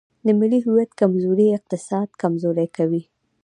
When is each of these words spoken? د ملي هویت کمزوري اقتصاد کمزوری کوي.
د 0.25 0.27
ملي 0.39 0.59
هویت 0.65 0.91
کمزوري 1.01 1.47
اقتصاد 1.57 2.07
کمزوری 2.21 2.67
کوي. 2.77 3.03